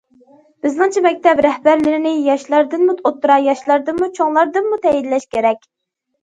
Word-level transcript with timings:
بىزنىڭچە 0.65 1.01
مەكتەپ 1.05 1.41
رەھبەرلىرىنى 1.45 2.13
ياشلاردىنمۇ، 2.29 2.95
ئوتتۇرا 3.03 3.37
ياشلاردىنمۇ، 3.49 4.09
چوڭلاردىنمۇ 4.17 4.81
تەيىنلەش 4.89 5.29
كېرەك. 5.37 5.63